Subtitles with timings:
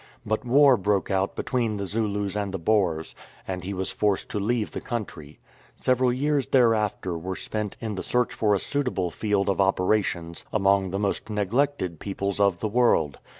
[0.25, 3.13] But war broke out between the Zulus and the Boers,
[3.47, 5.37] and he was forced to leave the country.
[5.75, 8.31] Several years thereafter were spent in the 243 ROMISH OPPOSITION
[8.73, 13.19] search for a suitable field of operations among the most neglected peoples of the world.